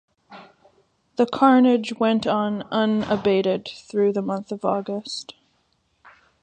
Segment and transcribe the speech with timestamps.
[1.17, 5.35] The carnage went on unabated through the month of August.